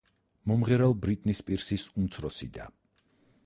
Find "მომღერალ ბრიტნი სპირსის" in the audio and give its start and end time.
0.51-1.87